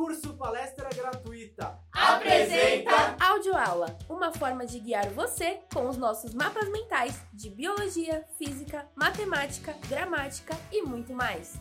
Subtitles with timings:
[0.00, 1.78] Curso Palestra Gratuita.
[1.92, 8.88] Apresenta Audioaula, uma forma de guiar você com os nossos mapas mentais de biologia, física,
[8.96, 11.60] matemática, gramática e muito mais.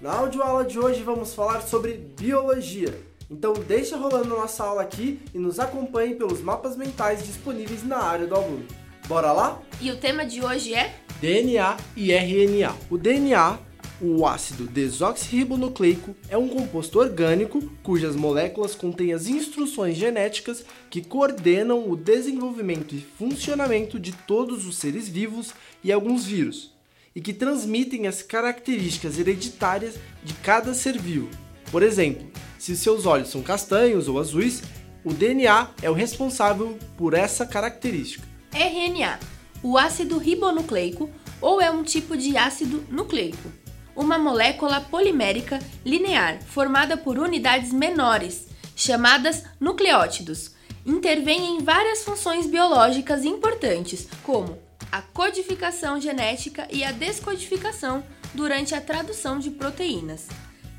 [0.00, 3.00] Na audioaula de hoje vamos falar sobre biologia.
[3.30, 8.26] Então deixa rolando nossa aula aqui e nos acompanhe pelos mapas mentais disponíveis na área
[8.26, 8.66] do aluno.
[9.06, 9.62] Bora lá?
[9.80, 12.76] E o tema de hoje é DNA e RNA.
[12.88, 13.58] O DNA,
[14.00, 21.90] o ácido desoxirribonucleico, é um composto orgânico cujas moléculas contêm as instruções genéticas que coordenam
[21.90, 25.52] o desenvolvimento e funcionamento de todos os seres vivos
[25.82, 26.72] e alguns vírus,
[27.16, 31.28] e que transmitem as características hereditárias de cada ser vivo.
[31.72, 32.26] Por exemplo,
[32.58, 34.62] se seus olhos são castanhos ou azuis,
[35.04, 38.26] o DNA é o responsável por essa característica.
[38.52, 39.18] RNA,
[39.62, 43.52] o ácido ribonucleico, ou é um tipo de ácido nucleico,
[43.94, 50.52] uma molécula polimérica linear formada por unidades menores, chamadas nucleótidos.
[50.86, 54.58] Intervém em várias funções biológicas importantes, como
[54.90, 60.28] a codificação genética e a descodificação durante a tradução de proteínas,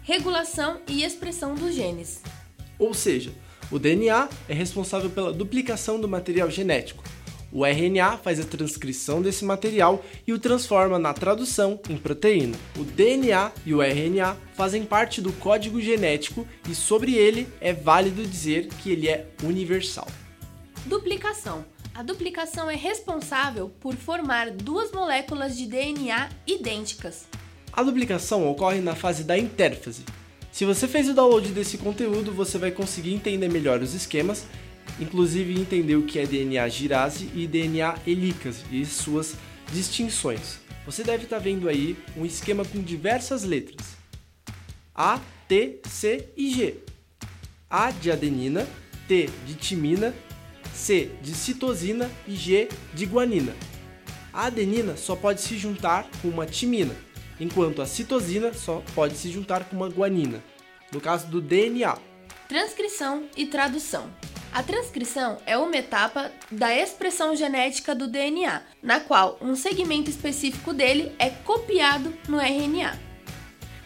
[0.02, 2.21] regulação e expressão dos genes.
[2.80, 3.31] Ou seja,
[3.71, 7.03] o DNA é responsável pela duplicação do material genético.
[7.52, 12.55] O RNA faz a transcrição desse material e o transforma na tradução em proteína.
[12.78, 18.23] O DNA e o RNA fazem parte do código genético e sobre ele é válido
[18.23, 20.08] dizer que ele é universal.
[20.86, 21.66] Duplicação.
[21.94, 27.25] A duplicação é responsável por formar duas moléculas de DNA idênticas.
[27.73, 30.03] A duplicação ocorre na fase da intérfase.
[30.52, 34.45] Se você fez o download desse conteúdo, você vai conseguir entender melhor os esquemas,
[35.00, 39.36] inclusive entender o que é DNA girase e DNA helicase e suas
[39.72, 40.59] distinções.
[40.86, 43.97] Você deve estar vendo aí um esquema com diversas letras:
[44.94, 46.77] A, T, C e G.
[47.70, 48.67] A de adenina,
[49.08, 50.14] T de timina,
[50.73, 53.55] C de citosina e G de guanina.
[54.33, 56.95] A adenina só pode se juntar com uma timina,
[57.39, 60.43] enquanto a citosina só pode se juntar com uma guanina,
[60.92, 61.98] no caso do DNA.
[62.48, 64.09] Transcrição e tradução.
[64.52, 70.73] A transcrição é uma etapa da expressão genética do DNA, na qual um segmento específico
[70.73, 72.98] dele é copiado no RNA.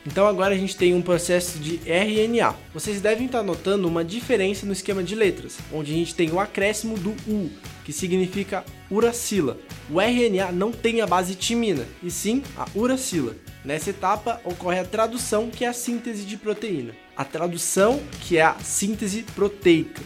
[0.05, 2.55] Então agora a gente tem um processo de RNA.
[2.73, 6.39] Vocês devem estar notando uma diferença no esquema de letras, onde a gente tem o
[6.39, 7.49] acréscimo do U,
[7.83, 9.57] que significa uracila.
[9.89, 13.35] O RNA não tem a base timina, e sim a uracila.
[13.65, 16.93] Nessa etapa ocorre a tradução, que é a síntese de proteína.
[17.15, 20.01] A tradução, que é a síntese proteica.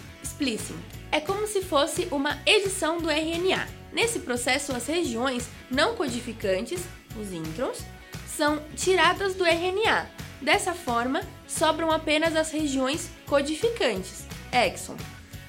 [1.12, 3.68] É como se fosse uma edição do RNA.
[3.92, 6.82] Nesse processo, as regiões não codificantes,
[7.20, 7.80] os introns,
[8.28, 10.08] são tiradas do RNA.
[10.42, 14.96] Dessa forma, sobram apenas as regiões codificantes, exon,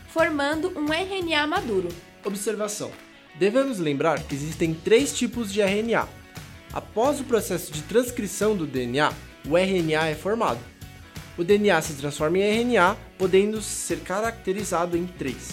[0.08, 1.88] formando um RNA maduro.
[2.24, 2.90] Observação:
[3.38, 6.08] devemos lembrar que existem três tipos de RNA.
[6.72, 9.12] Após o processo de transcrição do DNA,
[9.46, 10.60] o RNA é formado.
[11.38, 15.50] O DNA se transforma em RNA, podendo ser caracterizado em três: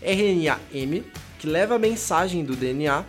[0.00, 1.04] RNA-M,
[1.38, 3.04] que leva a mensagem do DNA,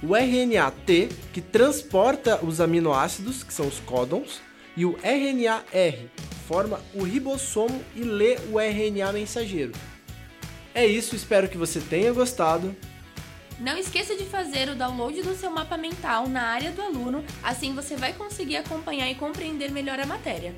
[0.00, 4.40] o RNA-T, que transporta os aminoácidos, que são os códons,
[4.76, 6.08] e o RNA-R,
[6.46, 9.72] forma o ribossomo e lê o RNA mensageiro.
[10.72, 12.74] É isso, espero que você tenha gostado.
[13.58, 17.74] Não esqueça de fazer o download do seu mapa mental na área do aluno, assim
[17.74, 20.54] você vai conseguir acompanhar e compreender melhor a matéria.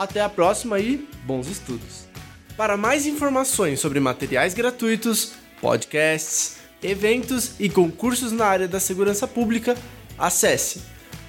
[0.00, 2.08] Até a próxima e bons estudos!
[2.56, 9.76] Para mais informações sobre materiais gratuitos, podcasts, eventos e concursos na área da segurança pública,
[10.18, 10.80] acesse